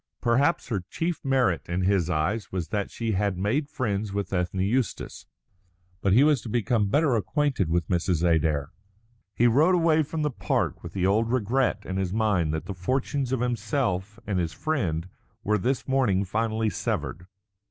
Perhaps 0.19 0.69
her 0.69 0.83
chief 0.89 1.23
merit 1.23 1.69
in 1.69 1.81
his 1.83 2.09
eyes 2.09 2.51
was 2.51 2.69
that 2.69 2.89
she 2.89 3.11
had 3.11 3.37
made 3.37 3.69
friends 3.69 4.11
with 4.11 4.33
Ethne 4.33 4.61
Eustace. 4.61 5.27
But 6.01 6.11
he 6.11 6.23
was 6.23 6.41
to 6.41 6.49
become 6.49 6.87
better 6.89 7.15
acquainted 7.15 7.69
with 7.69 7.87
Mrs. 7.87 8.27
Adair. 8.27 8.71
He 9.35 9.45
rode 9.45 9.75
away 9.75 10.01
from 10.01 10.23
the 10.23 10.31
park 10.31 10.81
with 10.81 10.93
the 10.93 11.05
old 11.05 11.31
regret 11.31 11.85
in 11.85 11.97
his 11.97 12.11
mind 12.13 12.51
that 12.51 12.65
the 12.65 12.73
fortunes 12.73 13.31
of 13.31 13.41
himself 13.41 14.17
and 14.25 14.39
his 14.39 14.53
friend 14.53 15.07
were 15.43 15.59
this 15.59 15.87
morning 15.87 16.25
finally 16.25 16.71
severed. 16.71 17.27